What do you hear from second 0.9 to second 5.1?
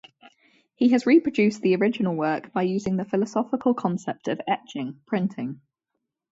has reproduced the original work by using the philosophical concept of etching